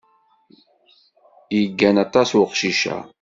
Yeggan 1.57 1.95
aṭas 2.05 2.29
uqcic-a. 2.41 2.97